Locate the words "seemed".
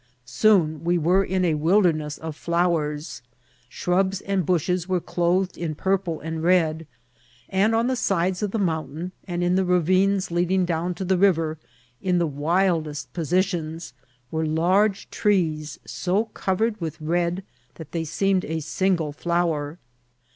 18.03-18.43